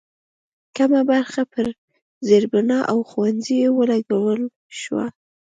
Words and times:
کمه 0.75 1.01
برخه 1.11 1.41
یې 1.45 1.49
پر 1.53 1.65
زېربنا 2.27 2.79
او 2.91 2.97
ښوونځیو 3.09 3.71
ولګول 3.79 4.41
شوه. 4.79 5.05